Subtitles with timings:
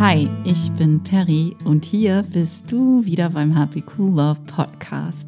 [0.00, 5.26] Hi, ich bin Perry und hier bist du wieder beim Happy Cool Love Podcast.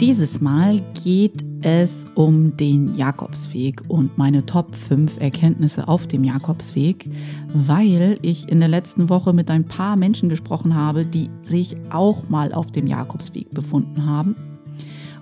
[0.00, 7.10] Dieses Mal geht es um den Jakobsweg und meine Top 5 Erkenntnisse auf dem Jakobsweg,
[7.52, 12.26] weil ich in der letzten Woche mit ein paar Menschen gesprochen habe, die sich auch
[12.30, 14.34] mal auf dem Jakobsweg befunden haben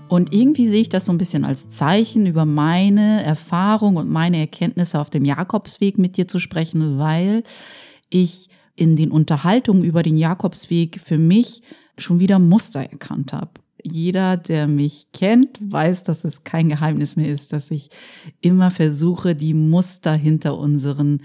[0.09, 4.39] und irgendwie sehe ich das so ein bisschen als Zeichen, über meine Erfahrung und meine
[4.39, 7.43] Erkenntnisse auf dem Jakobsweg mit dir zu sprechen, weil
[8.11, 11.63] ich in den Unterhaltungen über den Jakobsweg für mich
[11.97, 13.51] schon wieder Muster erkannt habe.
[13.83, 17.91] Jeder, der mich kennt, weiß, dass es kein Geheimnis mehr ist, dass ich
[18.41, 21.23] immer versuche, die Muster hinter unseren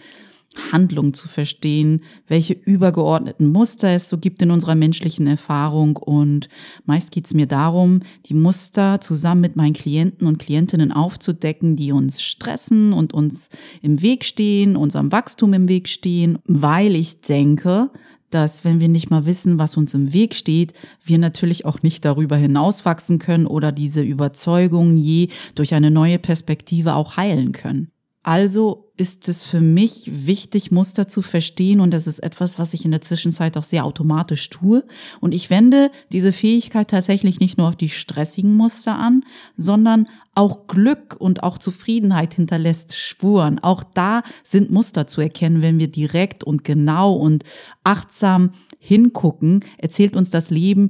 [0.72, 5.98] Handlung zu verstehen, welche übergeordneten Muster es so gibt in unserer menschlichen Erfahrung.
[5.98, 6.50] Und
[6.86, 11.92] meist geht es mir darum, die Muster zusammen mit meinen Klienten und Klientinnen aufzudecken, die
[11.92, 13.50] uns stressen und uns
[13.82, 17.92] im Weg stehen, unserem Wachstum im Weg stehen, weil ich denke,
[18.30, 22.06] dass wenn wir nicht mal wissen, was uns im Weg steht, wir natürlich auch nicht
[22.06, 27.92] darüber hinauswachsen können oder diese Überzeugung je durch eine neue Perspektive auch heilen können.
[28.22, 32.84] Also ist es für mich wichtig, Muster zu verstehen und das ist etwas, was ich
[32.84, 34.84] in der Zwischenzeit auch sehr automatisch tue.
[35.22, 39.24] Und ich wende diese Fähigkeit tatsächlich nicht nur auf die stressigen Muster an,
[39.56, 43.60] sondern auch Glück und auch Zufriedenheit hinterlässt Spuren.
[43.60, 47.46] Auch da sind Muster zu erkennen, wenn wir direkt und genau und
[47.86, 50.90] achtsam hingucken, erzählt uns das Leben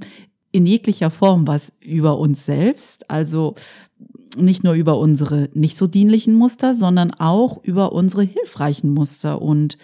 [0.51, 3.09] in jeglicher Form was über uns selbst.
[3.09, 3.55] Also
[4.37, 9.41] nicht nur über unsere nicht so dienlichen Muster, sondern auch über unsere hilfreichen Muster.
[9.41, 9.77] Und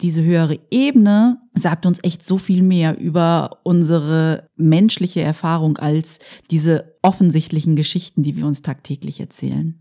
[0.00, 6.18] diese höhere Ebene sagt uns echt so viel mehr über unsere menschliche Erfahrung als
[6.50, 9.78] diese offensichtlichen Geschichten, die wir uns tagtäglich erzählen.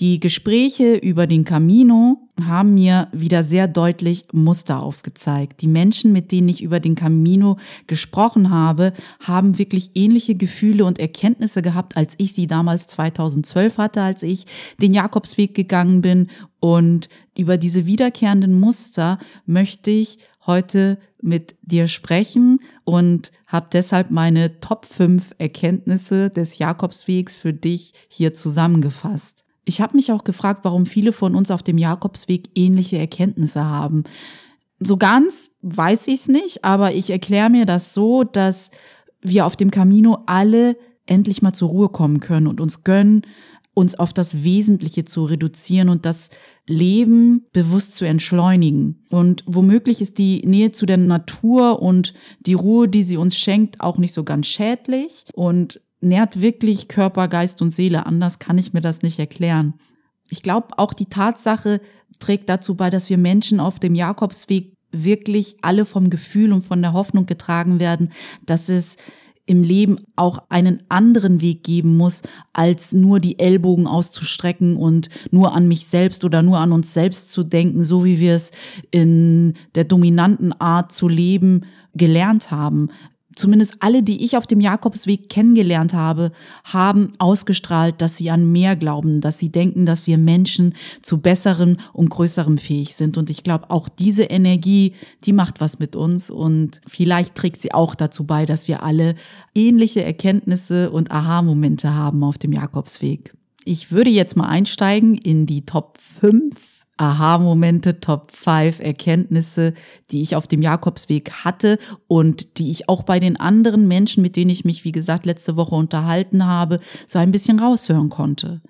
[0.00, 5.60] Die Gespräche über den Camino haben mir wieder sehr deutlich Muster aufgezeigt.
[5.60, 7.56] Die Menschen, mit denen ich über den Camino
[7.88, 8.92] gesprochen habe,
[9.24, 14.46] haben wirklich ähnliche Gefühle und Erkenntnisse gehabt, als ich sie damals 2012 hatte, als ich
[14.80, 16.28] den Jakobsweg gegangen bin.
[16.60, 24.60] Und über diese wiederkehrenden Muster möchte ich heute mit dir sprechen und habe deshalb meine
[24.60, 29.47] Top 5 Erkenntnisse des Jakobswegs für dich hier zusammengefasst.
[29.68, 34.04] Ich habe mich auch gefragt, warum viele von uns auf dem Jakobsweg ähnliche Erkenntnisse haben.
[34.80, 38.70] So ganz weiß ich es nicht, aber ich erkläre mir das so, dass
[39.20, 43.22] wir auf dem Camino alle endlich mal zur Ruhe kommen können und uns gönnen,
[43.74, 46.30] uns auf das Wesentliche zu reduzieren und das
[46.66, 49.04] Leben bewusst zu entschleunigen.
[49.10, 53.80] Und womöglich ist die Nähe zu der Natur und die Ruhe, die sie uns schenkt,
[53.80, 55.26] auch nicht so ganz schädlich.
[55.34, 58.06] Und nährt wirklich Körper, Geist und Seele.
[58.06, 59.74] Anders kann ich mir das nicht erklären.
[60.30, 61.80] Ich glaube, auch die Tatsache
[62.18, 66.82] trägt dazu bei, dass wir Menschen auf dem Jakobsweg wirklich alle vom Gefühl und von
[66.82, 68.12] der Hoffnung getragen werden,
[68.44, 68.96] dass es
[69.48, 72.20] im Leben auch einen anderen Weg geben muss,
[72.52, 77.30] als nur die Ellbogen auszustrecken und nur an mich selbst oder nur an uns selbst
[77.30, 78.50] zu denken, so wie wir es
[78.90, 81.64] in der dominanten Art zu leben
[81.94, 82.90] gelernt haben
[83.38, 86.32] zumindest alle, die ich auf dem Jakobsweg kennengelernt habe,
[86.64, 91.76] haben ausgestrahlt, dass sie an mehr glauben, dass sie denken, dass wir Menschen zu besserem
[91.92, 93.16] und größerem fähig sind.
[93.16, 94.94] Und ich glaube, auch diese Energie,
[95.24, 99.14] die macht was mit uns und vielleicht trägt sie auch dazu bei, dass wir alle
[99.54, 103.34] ähnliche Erkenntnisse und Aha-Momente haben auf dem Jakobsweg.
[103.64, 109.74] Ich würde jetzt mal einsteigen in die Top 5 Aha-Momente, Top 5 Erkenntnisse,
[110.10, 114.36] die ich auf dem Jakobsweg hatte und die ich auch bei den anderen Menschen, mit
[114.36, 118.60] denen ich mich, wie gesagt, letzte Woche unterhalten habe, so ein bisschen raushören konnte.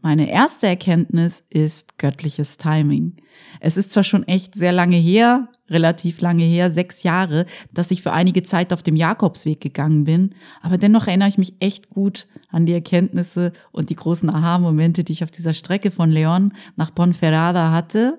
[0.00, 3.16] Meine erste Erkenntnis ist göttliches Timing.
[3.60, 8.02] Es ist zwar schon echt sehr lange her, relativ lange her, sechs Jahre, dass ich
[8.02, 12.26] für einige Zeit auf dem Jakobsweg gegangen bin, aber dennoch erinnere ich mich echt gut
[12.50, 16.94] an die Erkenntnisse und die großen Aha-Momente, die ich auf dieser Strecke von Leon nach
[16.94, 18.18] Ponferrada hatte.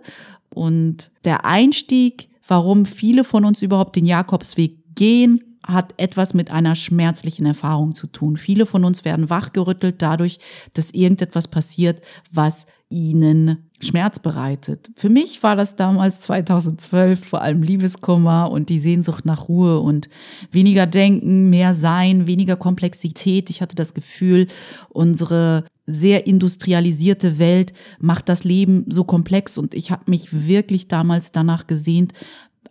[0.50, 6.75] Und der Einstieg, warum viele von uns überhaupt den Jakobsweg gehen, hat etwas mit einer
[6.75, 8.38] schmerzlichen Erfahrung zu tun.
[8.38, 10.39] Viele von uns werden wachgerüttelt dadurch,
[10.74, 12.01] dass irgendetwas passiert,
[12.31, 14.89] was ihnen Schmerz bereitet.
[14.95, 20.09] Für mich war das damals 2012 vor allem Liebeskummer und die Sehnsucht nach Ruhe und
[20.51, 23.50] weniger Denken, mehr Sein, weniger Komplexität.
[23.50, 24.47] Ich hatte das Gefühl,
[24.89, 31.31] unsere sehr industrialisierte Welt macht das Leben so komplex und ich habe mich wirklich damals
[31.31, 32.13] danach gesehnt,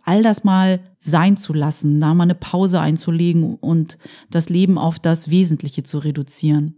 [0.03, 3.97] all das mal sein zu lassen, da mal eine Pause einzulegen und
[4.29, 6.75] das Leben auf das Wesentliche zu reduzieren.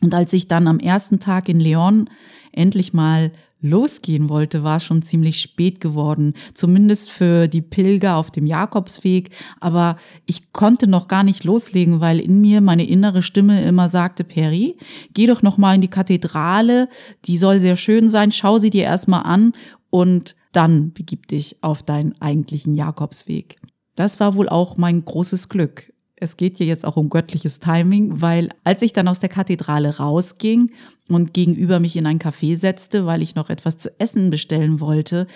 [0.00, 2.10] Und als ich dann am ersten Tag in Leon
[2.52, 3.32] endlich mal
[3.64, 9.30] losgehen wollte, war schon ziemlich spät geworden, zumindest für die Pilger auf dem Jakobsweg.
[9.60, 9.96] Aber
[10.26, 14.76] ich konnte noch gar nicht loslegen, weil in mir meine innere Stimme immer sagte, Peri,
[15.14, 16.88] geh doch noch mal in die Kathedrale,
[17.24, 19.52] die soll sehr schön sein, schau sie dir erstmal an
[19.90, 23.56] und dann begib dich auf deinen eigentlichen Jakobsweg.
[23.96, 25.93] Das war wohl auch mein großes Glück.
[26.16, 29.96] Es geht hier jetzt auch um göttliches Timing, weil als ich dann aus der Kathedrale
[29.96, 30.70] rausging
[31.08, 35.26] und gegenüber mich in ein Café setzte, weil ich noch etwas zu essen bestellen wollte,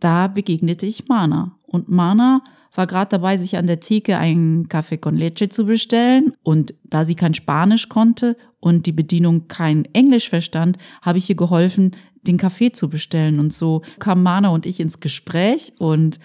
[0.00, 1.56] da begegnete ich Mana.
[1.66, 2.42] Und Mana
[2.74, 6.34] war gerade dabei, sich an der Theke einen Kaffee con leche zu bestellen.
[6.42, 11.36] Und da sie kein Spanisch konnte und die Bedienung kein Englisch verstand, habe ich ihr
[11.36, 11.92] geholfen,
[12.22, 13.38] den Kaffee zu bestellen.
[13.38, 15.72] Und so kam Mana und ich ins Gespräch.
[15.78, 16.18] Und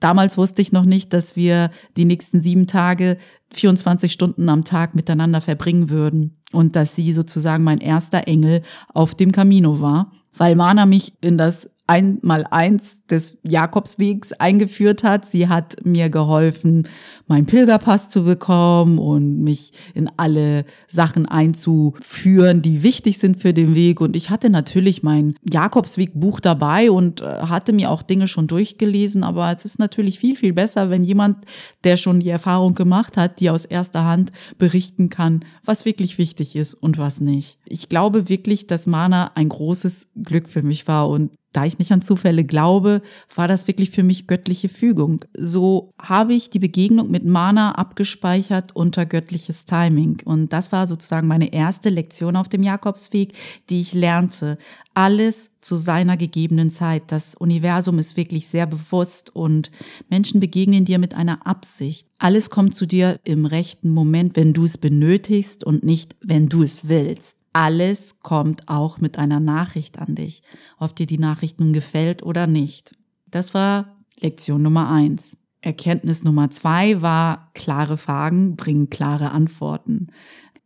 [0.00, 3.18] damals wusste ich noch nicht, dass wir die nächsten sieben Tage
[3.56, 8.62] 24 Stunden am Tag miteinander verbringen würden und dass sie sozusagen mein erster Engel
[8.92, 15.26] auf dem Camino war, weil Mana mich in das einmal eins des Jakobswegs eingeführt hat.
[15.26, 16.88] Sie hat mir geholfen,
[17.26, 23.74] meinen Pilgerpass zu bekommen und mich in alle Sachen einzuführen, die wichtig sind für den
[23.74, 24.00] Weg.
[24.00, 29.24] Und ich hatte natürlich mein Jakobsweg-Buch dabei und äh, hatte mir auch Dinge schon durchgelesen.
[29.24, 31.44] Aber es ist natürlich viel, viel besser, wenn jemand,
[31.84, 36.54] der schon die Erfahrung gemacht hat, die aus erster Hand berichten kann, was wirklich wichtig
[36.54, 37.58] ist und was nicht.
[37.66, 41.92] Ich glaube wirklich, dass Mana ein großes Glück für mich war und da ich nicht
[41.92, 43.02] an Zufälle glaube,
[43.34, 45.24] war das wirklich für mich göttliche Fügung.
[45.36, 50.22] So habe ich die Begegnung mit Mana abgespeichert unter göttliches Timing.
[50.24, 53.34] Und das war sozusagen meine erste Lektion auf dem Jakobsweg,
[53.68, 54.56] die ich lernte.
[54.94, 57.04] Alles zu seiner gegebenen Zeit.
[57.12, 59.70] Das Universum ist wirklich sehr bewusst und
[60.08, 62.08] Menschen begegnen dir mit einer Absicht.
[62.18, 66.62] Alles kommt zu dir im rechten Moment, wenn du es benötigst und nicht, wenn du
[66.62, 70.42] es willst alles kommt auch mit einer Nachricht an dich,
[70.78, 72.96] ob dir die Nachricht nun gefällt oder nicht.
[73.30, 75.36] Das war Lektion Nummer eins.
[75.60, 80.08] Erkenntnis Nummer zwei war, klare Fragen bringen klare Antworten.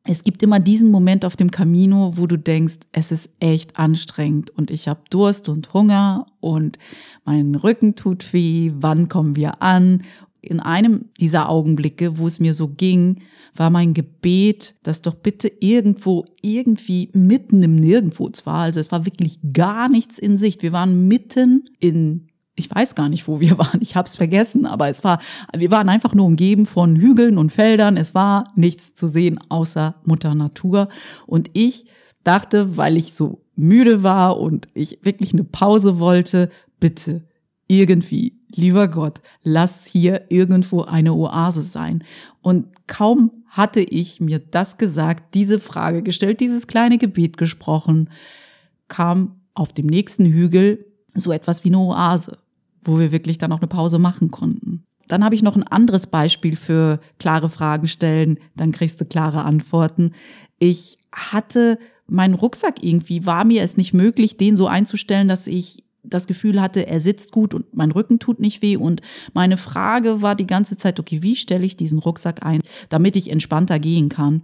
[0.08, 4.50] Es gibt immer diesen Moment auf dem Camino, wo du denkst, es ist echt anstrengend
[4.50, 6.78] und ich habe Durst und Hunger und
[7.24, 10.04] mein Rücken tut weh, wann kommen wir an
[10.46, 13.20] in einem dieser Augenblicke, wo es mir so ging,
[13.54, 19.04] war mein Gebet, dass doch bitte irgendwo, irgendwie mitten im Nirgendwo zwar, also es war
[19.04, 20.62] wirklich gar nichts in Sicht.
[20.62, 22.28] Wir waren mitten in
[22.58, 23.80] ich weiß gar nicht, wo wir waren.
[23.82, 25.20] Ich habe es vergessen, aber es war,
[25.54, 27.98] wir waren einfach nur umgeben von Hügeln und Feldern.
[27.98, 30.88] Es war nichts zu sehen außer Mutter Natur.
[31.26, 31.84] Und ich
[32.24, 36.48] dachte, weil ich so müde war und ich wirklich eine Pause wollte,
[36.80, 37.24] bitte
[37.68, 42.04] irgendwie lieber Gott, lass hier irgendwo eine Oase sein.
[42.42, 48.10] Und kaum hatte ich mir das gesagt, diese Frage gestellt, dieses kleine Gebet gesprochen,
[48.88, 50.84] kam auf dem nächsten Hügel
[51.14, 52.38] so etwas wie eine Oase,
[52.84, 54.84] wo wir wirklich dann auch eine Pause machen konnten.
[55.08, 59.44] Dann habe ich noch ein anderes Beispiel für klare Fragen stellen, dann kriegst du klare
[59.44, 60.12] Antworten.
[60.58, 61.78] Ich hatte
[62.08, 66.60] meinen Rucksack irgendwie, war mir es nicht möglich, den so einzustellen, dass ich das Gefühl
[66.60, 68.76] hatte, er sitzt gut und mein Rücken tut nicht weh.
[68.76, 69.00] Und
[69.32, 73.30] meine Frage war die ganze Zeit, okay, wie stelle ich diesen Rucksack ein, damit ich
[73.30, 74.42] entspannter gehen kann?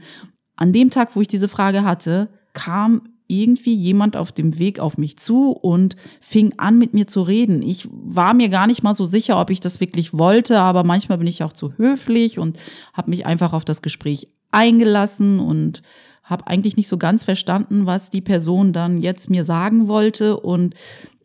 [0.57, 4.99] An dem Tag, wo ich diese Frage hatte, kam irgendwie jemand auf dem Weg auf
[4.99, 7.63] mich zu und fing an mit mir zu reden.
[7.63, 11.19] Ich war mir gar nicht mal so sicher, ob ich das wirklich wollte, aber manchmal
[11.19, 12.59] bin ich auch zu höflich und
[12.93, 15.83] habe mich einfach auf das Gespräch eingelassen und
[16.23, 20.75] habe eigentlich nicht so ganz verstanden, was die Person dann jetzt mir sagen wollte und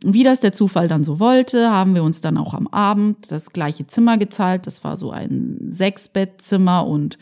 [0.04, 3.52] wie das der Zufall dann so wollte, haben wir uns dann auch am Abend das
[3.52, 4.68] gleiche Zimmer geteilt.
[4.68, 7.18] Das war so ein Sechsbettzimmer und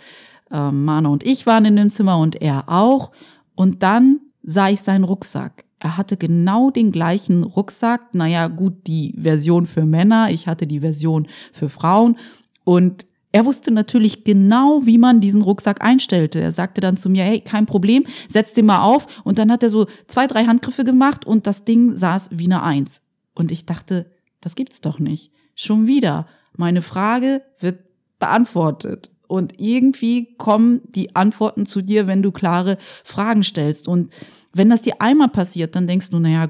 [0.52, 3.12] äh, Mana und ich waren in dem Zimmer und er auch.
[3.56, 5.64] Und dann sah ich seinen Rucksack.
[5.80, 8.14] Er hatte genau den gleichen Rucksack.
[8.14, 10.30] Naja, gut, die Version für Männer.
[10.32, 12.18] Ich hatte die Version für Frauen.
[12.64, 16.40] Und er wusste natürlich genau, wie man diesen Rucksack einstellte.
[16.40, 19.08] Er sagte dann zu mir, hey, kein Problem, setz den mal auf.
[19.26, 22.64] Und dann hat er so zwei, drei Handgriffe gemacht und das Ding saß wie eine
[22.64, 23.02] Eins.
[23.34, 25.34] Und ich dachte, das gibt's doch nicht.
[25.54, 26.28] Schon wieder.
[26.56, 27.80] Meine Frage wird
[28.20, 29.12] beantwortet.
[29.28, 33.90] Und irgendwie kommen die Antworten zu dir, wenn du klare Fragen stellst.
[33.90, 34.14] Und
[34.54, 36.48] wenn das dir einmal passiert, dann denkst du, naja,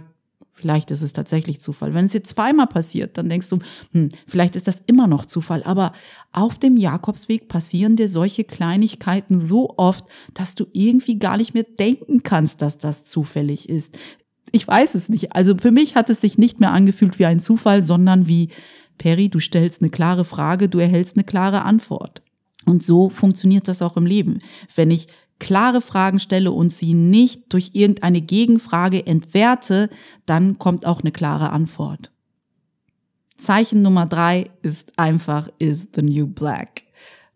[0.58, 1.94] Vielleicht ist es tatsächlich Zufall.
[1.94, 3.60] Wenn es dir zweimal passiert, dann denkst du,
[3.92, 5.62] hm, vielleicht ist das immer noch Zufall.
[5.64, 5.92] Aber
[6.32, 11.66] auf dem Jakobsweg passieren dir solche Kleinigkeiten so oft, dass du irgendwie gar nicht mehr
[11.78, 14.00] denken kannst, dass das zufällig ist.
[14.54, 15.36] Ich weiß es nicht.
[15.36, 18.48] Also für mich hat es sich nicht mehr angefühlt wie ein Zufall, sondern wie,
[18.98, 22.22] Perry, du stellst eine klare Frage, du erhältst eine klare Antwort.
[22.66, 24.40] Und so funktioniert das auch im Leben.
[24.74, 25.08] Wenn ich
[25.40, 29.90] klare Fragen stelle und sie nicht durch irgendeine Gegenfrage entwerte,
[30.26, 32.12] dann kommt auch eine klare Antwort.
[33.38, 36.84] Zeichen Nummer drei ist einfach is the new black.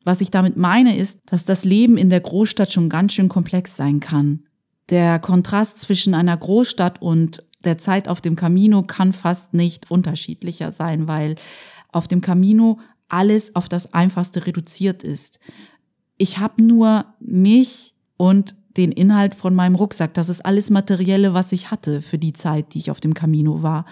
[0.05, 3.75] Was ich damit meine, ist, dass das Leben in der Großstadt schon ganz schön komplex
[3.75, 4.45] sein kann.
[4.89, 10.71] Der Kontrast zwischen einer Großstadt und der Zeit auf dem Camino kann fast nicht unterschiedlicher
[10.71, 11.35] sein, weil
[11.91, 12.79] auf dem Camino
[13.09, 15.39] alles auf das Einfachste reduziert ist.
[16.19, 20.13] Ich habe nur mich und den Inhalt von meinem Rucksack.
[20.13, 23.63] Das ist alles Materielle, was ich hatte für die Zeit, die ich auf dem Camino
[23.63, 23.85] war.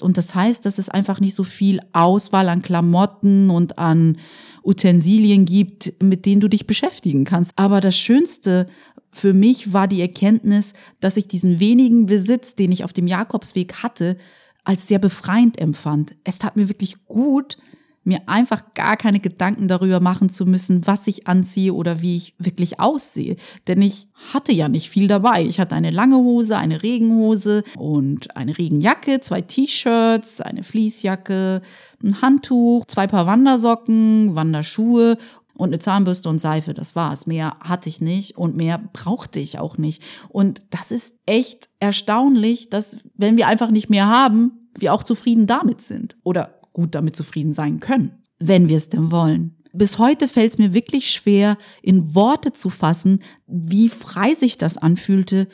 [0.00, 4.18] Und das heißt, dass es einfach nicht so viel Auswahl an Klamotten und an
[4.64, 7.52] Utensilien gibt, mit denen du dich beschäftigen kannst.
[7.56, 8.66] Aber das Schönste
[9.12, 13.82] für mich war die Erkenntnis, dass ich diesen wenigen Besitz, den ich auf dem Jakobsweg
[13.82, 14.16] hatte,
[14.64, 16.12] als sehr befreiend empfand.
[16.24, 17.58] Es tat mir wirklich gut,
[18.04, 22.34] mir einfach gar keine Gedanken darüber machen zu müssen, was ich anziehe oder wie ich
[22.38, 23.36] wirklich aussehe.
[23.66, 25.42] Denn ich hatte ja nicht viel dabei.
[25.44, 31.62] Ich hatte eine lange Hose, eine Regenhose und eine Regenjacke, zwei T-Shirts, eine Fließjacke,
[32.02, 35.16] ein Handtuch, zwei Paar Wandersocken, Wanderschuhe
[35.54, 36.74] und eine Zahnbürste und Seife.
[36.74, 37.26] Das war's.
[37.26, 40.02] Mehr hatte ich nicht und mehr brauchte ich auch nicht.
[40.28, 45.46] Und das ist echt erstaunlich, dass wenn wir einfach nicht mehr haben, wir auch zufrieden
[45.46, 49.56] damit sind oder gut damit zufrieden sein können, wenn wir es denn wollen.
[49.72, 54.76] Bis heute fällt es mir wirklich schwer, in Worte zu fassen, wie frei sich das
[54.76, 55.48] anfühlte,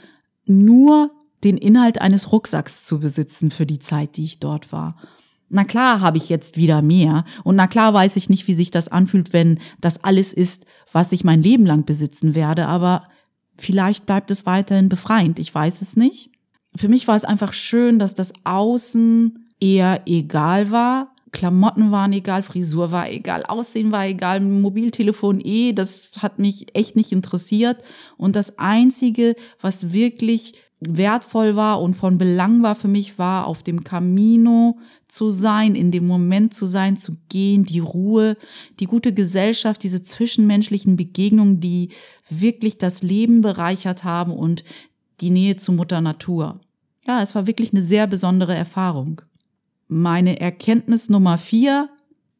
[0.44, 1.12] nur
[1.44, 4.96] den Inhalt eines Rucksacks zu besitzen für die Zeit, die ich dort war.
[5.48, 8.70] Na klar habe ich jetzt wieder mehr und na klar weiß ich nicht, wie sich
[8.70, 13.08] das anfühlt, wenn das alles ist, was ich mein Leben lang besitzen werde, aber
[13.58, 16.30] vielleicht bleibt es weiterhin befreiend, ich weiß es nicht.
[16.76, 21.14] Für mich war es einfach schön, dass das Außen eher egal war.
[21.32, 26.96] Klamotten waren egal, Frisur war egal, Aussehen war egal, Mobiltelefon eh, das hat mich echt
[26.96, 27.82] nicht interessiert.
[28.16, 33.62] Und das Einzige, was wirklich wertvoll war und von Belang war für mich, war auf
[33.62, 38.36] dem Camino zu sein, in dem Moment zu sein, zu gehen, die Ruhe,
[38.80, 41.90] die gute Gesellschaft, diese zwischenmenschlichen Begegnungen, die
[42.28, 44.64] wirklich das Leben bereichert haben und
[45.20, 46.60] die Nähe zu Mutter Natur.
[47.06, 49.20] Ja, es war wirklich eine sehr besondere Erfahrung.
[49.92, 51.90] Meine Erkenntnis Nummer vier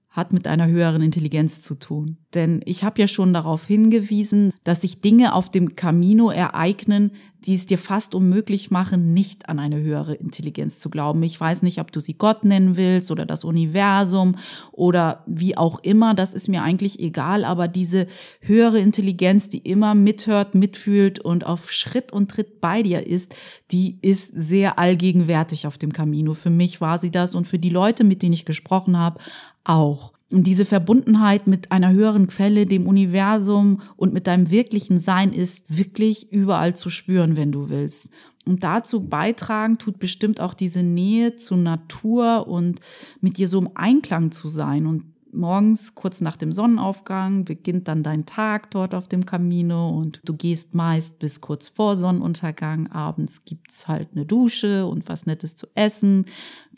[0.09, 2.17] hat mit einer höheren Intelligenz zu tun.
[2.33, 7.11] Denn ich habe ja schon darauf hingewiesen, dass sich Dinge auf dem Camino ereignen,
[7.47, 11.23] die es dir fast unmöglich machen, nicht an eine höhere Intelligenz zu glauben.
[11.23, 14.37] Ich weiß nicht, ob du sie Gott nennen willst oder das Universum
[14.73, 18.07] oder wie auch immer, das ist mir eigentlich egal, aber diese
[18.41, 23.35] höhere Intelligenz, die immer mithört, mitfühlt und auf Schritt und Tritt bei dir ist,
[23.71, 26.35] die ist sehr allgegenwärtig auf dem Camino.
[26.35, 29.21] Für mich war sie das und für die Leute, mit denen ich gesprochen habe,
[29.65, 30.13] auch.
[30.33, 35.77] Und diese Verbundenheit mit einer höheren Quelle, dem Universum und mit deinem wirklichen Sein ist
[35.77, 38.11] wirklich überall zu spüren, wenn du willst.
[38.47, 42.81] Und dazu beitragen tut bestimmt auch diese Nähe zur Natur und
[43.21, 44.87] mit dir so im Einklang zu sein.
[44.87, 50.21] Und morgens, kurz nach dem Sonnenaufgang, beginnt dann dein Tag dort auf dem Camino und
[50.25, 52.87] du gehst meist bis kurz vor Sonnenuntergang.
[52.89, 56.25] Abends gibt's halt eine Dusche und was Nettes zu essen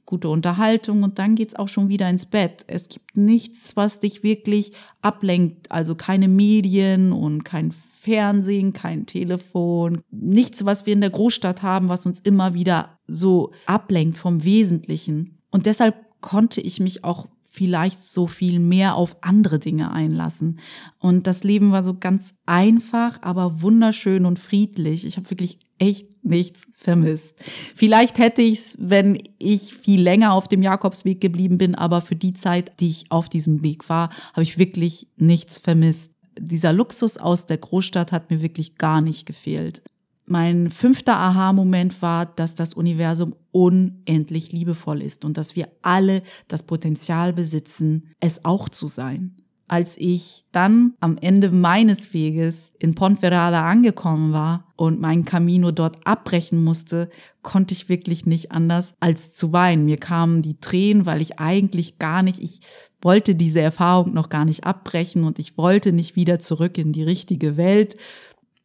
[0.07, 2.65] gute Unterhaltung und dann geht's auch schon wieder ins Bett.
[2.67, 10.03] Es gibt nichts, was dich wirklich ablenkt, also keine Medien und kein Fernsehen, kein Telefon,
[10.11, 15.39] nichts, was wir in der Großstadt haben, was uns immer wieder so ablenkt vom Wesentlichen.
[15.51, 20.59] Und deshalb konnte ich mich auch vielleicht so viel mehr auf andere Dinge einlassen.
[20.99, 25.05] Und das Leben war so ganz einfach, aber wunderschön und friedlich.
[25.05, 27.35] Ich habe wirklich echt nichts vermisst.
[27.77, 32.17] Vielleicht hätte ich es, wenn ich viel länger auf dem Jakobsweg geblieben bin, aber für
[32.17, 36.15] die Zeit, die ich auf diesem Weg war, habe ich wirklich nichts vermisst.
[36.39, 39.83] Dieser Luxus aus der Großstadt hat mir wirklich gar nicht gefehlt.
[40.25, 46.65] Mein fünfter Aha-Moment war, dass das Universum unendlich liebevoll ist und dass wir alle das
[46.65, 49.37] Potenzial besitzen, es auch zu sein.
[49.69, 56.07] Als ich dann am Ende meines Weges in Ponferrada angekommen war und mein Camino dort
[56.07, 57.09] abbrechen musste,
[57.41, 59.87] konnte ich wirklich nicht anders als zu weinen.
[59.87, 62.61] Mir kamen die Tränen, weil ich eigentlich gar nicht, ich
[63.01, 67.05] wollte diese Erfahrung noch gar nicht abbrechen und ich wollte nicht wieder zurück in die
[67.05, 67.97] richtige Welt,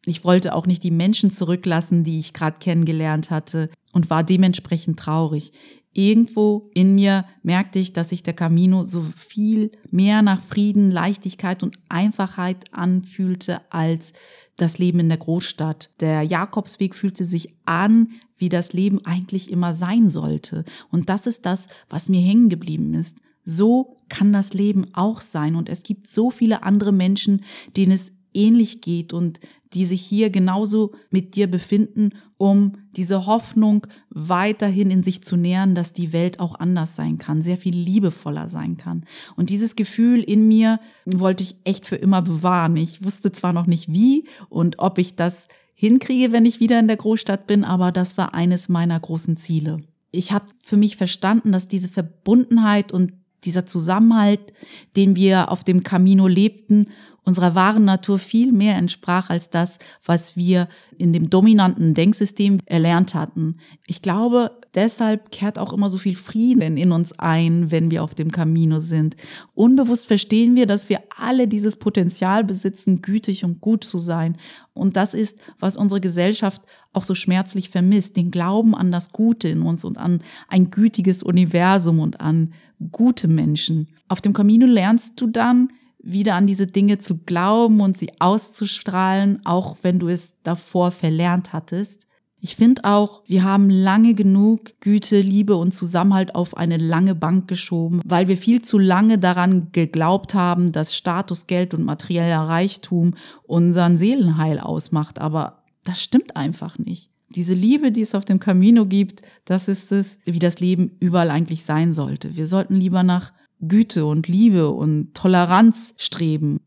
[0.04, 4.98] ich wollte auch nicht die Menschen zurücklassen, die ich gerade kennengelernt hatte und war dementsprechend
[4.98, 5.52] traurig.
[5.92, 11.62] Irgendwo in mir merkte ich, dass sich der Camino so viel mehr nach Frieden, Leichtigkeit
[11.62, 14.12] und Einfachheit anfühlte als
[14.56, 15.90] das Leben in der Großstadt.
[16.00, 20.64] Der Jakobsweg fühlte sich an, wie das Leben eigentlich immer sein sollte.
[20.90, 23.16] Und das ist das, was mir hängen geblieben ist.
[23.44, 25.56] So kann das Leben auch sein.
[25.56, 27.44] Und es gibt so viele andere Menschen,
[27.76, 29.40] denen es ähnlich geht und
[29.74, 35.74] die sich hier genauso mit dir befinden, um diese Hoffnung weiterhin in sich zu nähern,
[35.74, 39.04] dass die Welt auch anders sein kann, sehr viel liebevoller sein kann.
[39.36, 42.76] Und dieses Gefühl in mir wollte ich echt für immer bewahren.
[42.76, 46.88] Ich wusste zwar noch nicht wie und ob ich das hinkriege, wenn ich wieder in
[46.88, 49.78] der Großstadt bin, aber das war eines meiner großen Ziele.
[50.10, 53.12] Ich habe für mich verstanden, dass diese Verbundenheit und
[53.44, 54.52] dieser Zusammenhalt,
[54.96, 56.86] den wir auf dem Camino lebten,
[57.28, 60.66] unserer wahren Natur viel mehr entsprach als das, was wir
[60.96, 63.58] in dem dominanten Denksystem erlernt hatten.
[63.86, 68.14] Ich glaube, deshalb kehrt auch immer so viel Frieden in uns ein, wenn wir auf
[68.14, 69.14] dem Camino sind.
[69.54, 74.38] Unbewusst verstehen wir, dass wir alle dieses Potenzial besitzen, gütig und gut zu sein.
[74.72, 76.62] Und das ist, was unsere Gesellschaft
[76.94, 81.22] auch so schmerzlich vermisst, den Glauben an das Gute in uns und an ein gütiges
[81.22, 82.54] Universum und an
[82.90, 83.88] gute Menschen.
[84.08, 85.68] Auf dem Camino lernst du dann,
[86.12, 91.52] wieder an diese Dinge zu glauben und sie auszustrahlen, auch wenn du es davor verlernt
[91.52, 92.06] hattest.
[92.40, 97.48] Ich finde auch, wir haben lange genug Güte, Liebe und Zusammenhalt auf eine lange Bank
[97.48, 103.14] geschoben, weil wir viel zu lange daran geglaubt haben, dass Status, Geld und materieller Reichtum
[103.42, 105.20] unseren Seelenheil ausmacht.
[105.20, 107.10] Aber das stimmt einfach nicht.
[107.34, 111.30] Diese Liebe, die es auf dem Camino gibt, das ist es, wie das Leben überall
[111.30, 112.36] eigentlich sein sollte.
[112.36, 116.60] Wir sollten lieber nach Güte und Liebe und Toleranz streben.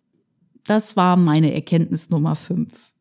[0.65, 2.91] Das war meine Erkenntnis Nummer fünf.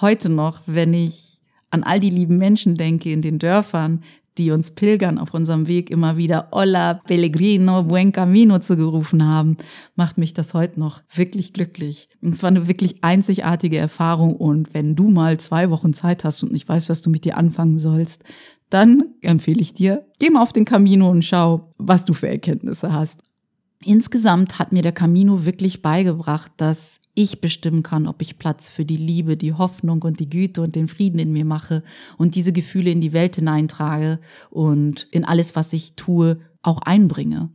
[0.00, 4.02] Heute noch, wenn ich an all die lieben Menschen denke in den Dörfern,
[4.38, 9.56] die uns Pilgern auf unserem Weg immer wieder Hola, Pellegrino, Buen Camino zugerufen haben,
[9.94, 12.08] macht mich das heute noch wirklich glücklich.
[12.20, 16.52] es war eine wirklich einzigartige Erfahrung und wenn du mal zwei Wochen Zeit hast und
[16.52, 18.24] nicht weißt, was du mit dir anfangen sollst,
[18.70, 22.92] dann empfehle ich dir, geh mal auf den Camino und schau, was du für Erkenntnisse
[22.92, 23.20] hast.
[23.84, 28.84] Insgesamt hat mir der Camino wirklich beigebracht, dass ich bestimmen kann, ob ich Platz für
[28.84, 31.84] die Liebe, die Hoffnung und die Güte und den Frieden in mir mache
[32.16, 34.18] und diese Gefühle in die Welt hineintrage
[34.50, 37.50] und in alles, was ich tue, auch einbringe.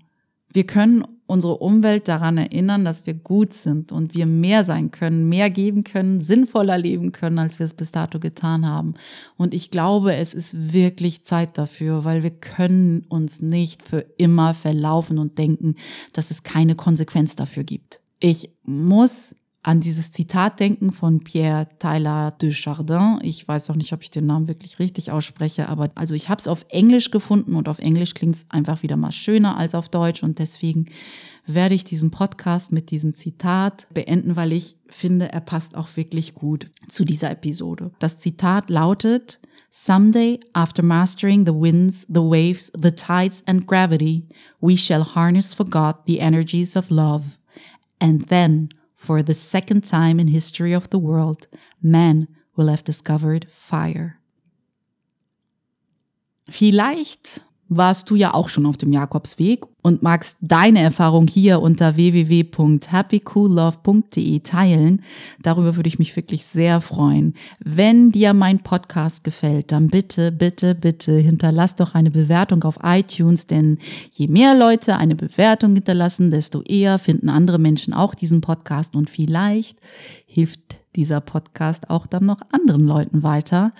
[0.53, 5.29] Wir können unsere Umwelt daran erinnern, dass wir gut sind und wir mehr sein können,
[5.29, 8.95] mehr geben können, sinnvoller leben können, als wir es bis dato getan haben.
[9.37, 14.53] Und ich glaube, es ist wirklich Zeit dafür, weil wir können uns nicht für immer
[14.53, 15.75] verlaufen und denken,
[16.13, 18.01] dass es keine Konsequenz dafür gibt.
[18.19, 23.19] Ich muss an dieses Zitat denken von Pierre Tyler de Chardin.
[23.21, 26.39] Ich weiß auch nicht, ob ich den Namen wirklich richtig ausspreche, aber also ich habe
[26.39, 29.89] es auf Englisch gefunden und auf Englisch klingt es einfach wieder mal schöner als auf
[29.89, 30.87] Deutsch und deswegen
[31.45, 36.33] werde ich diesen Podcast mit diesem Zitat beenden, weil ich finde, er passt auch wirklich
[36.33, 37.91] gut zu dieser Episode.
[37.99, 39.39] Das Zitat lautet,
[39.73, 44.27] Someday, after mastering the winds, the waves, the tides and gravity,
[44.59, 47.23] we shall harness for God the energies of love.
[47.99, 48.69] And then
[49.01, 51.47] For the second time in history of the world,
[51.81, 54.19] man will have discovered fire.
[56.51, 57.39] Vielleicht
[57.73, 64.41] warst du ja auch schon auf dem Jakobsweg und magst deine Erfahrung hier unter www.happycoollove.de
[64.41, 65.01] teilen.
[65.41, 67.33] Darüber würde ich mich wirklich sehr freuen.
[67.63, 73.47] Wenn dir mein Podcast gefällt, dann bitte, bitte, bitte hinterlass doch eine Bewertung auf iTunes,
[73.47, 73.77] denn
[74.11, 79.09] je mehr Leute eine Bewertung hinterlassen, desto eher finden andere Menschen auch diesen Podcast und
[79.09, 79.79] vielleicht
[80.25, 83.71] hilft dieser Podcast auch dann noch anderen Leuten weiter.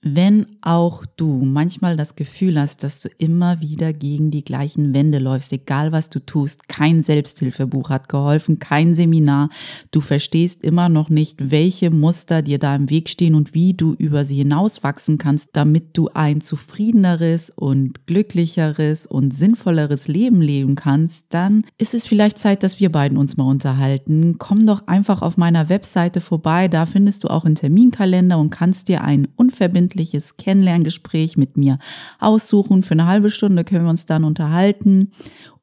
[0.00, 5.18] Wenn auch du manchmal das Gefühl hast, dass du immer wieder gegen die gleichen Wände
[5.18, 9.50] läufst, egal was du tust, kein Selbsthilfebuch hat geholfen, kein Seminar,
[9.90, 13.92] du verstehst immer noch nicht, welche Muster dir da im Weg stehen und wie du
[13.94, 21.26] über sie hinauswachsen kannst, damit du ein zufriedeneres und glücklicheres und sinnvolleres Leben leben kannst,
[21.30, 24.36] dann ist es vielleicht Zeit, dass wir beiden uns mal unterhalten.
[24.38, 28.86] Komm doch einfach auf meiner Webseite vorbei, da findest du auch einen Terminkalender und kannst
[28.86, 31.78] dir einen unverbindlichen unverbindliches Kennenlerngespräch mit mir
[32.20, 32.82] aussuchen.
[32.82, 35.10] Für eine halbe Stunde können wir uns dann unterhalten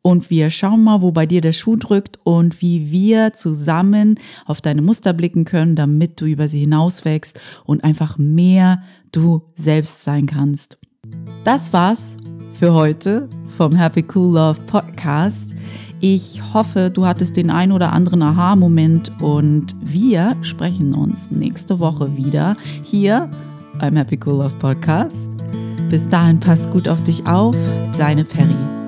[0.02, 4.62] und wir schauen mal, wo bei dir der Schuh drückt und wie wir zusammen auf
[4.62, 10.26] deine Muster blicken können, damit du über sie hinauswächst und einfach mehr du selbst sein
[10.26, 10.78] kannst.
[11.44, 12.18] Das war's
[12.60, 15.56] für heute vom Happy Cool Love Podcast.
[16.02, 22.16] Ich hoffe, du hattest den ein oder anderen Aha-Moment und wir sprechen uns nächste Woche
[22.16, 23.30] wieder hier
[23.80, 25.32] beim Happy Cool Love Podcast.
[25.90, 27.56] Bis dahin, pass gut auf dich auf.
[27.98, 28.85] Deine Perry.